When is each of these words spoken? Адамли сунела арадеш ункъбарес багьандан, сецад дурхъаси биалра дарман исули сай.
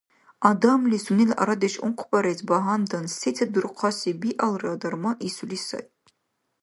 Адамли 0.49 0.97
сунела 1.05 1.35
арадеш 1.41 1.75
ункъбарес 1.87 2.39
багьандан, 2.49 3.05
сецад 3.19 3.49
дурхъаси 3.53 4.11
биалра 4.21 4.71
дарман 4.81 5.17
исули 5.27 5.59
сай. 5.67 5.85